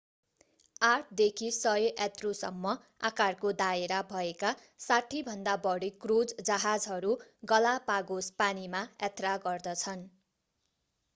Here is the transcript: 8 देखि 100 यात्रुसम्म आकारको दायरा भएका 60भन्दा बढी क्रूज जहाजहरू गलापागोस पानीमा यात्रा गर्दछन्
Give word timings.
8 0.81 1.09
देखि 1.17 1.49
100 1.49 1.73
यात्रुसम्म 1.79 2.71
आकारको 3.09 3.51
दायरा 3.59 3.99
भएका 4.07 4.53
60भन्दा 4.85 5.55
बढी 5.65 5.89
क्रूज 6.05 6.33
जहाजहरू 6.49 7.13
गलापागोस 7.51 8.31
पानीमा 8.39 8.81
यात्रा 9.03 9.35
गर्दछन् 9.45 10.01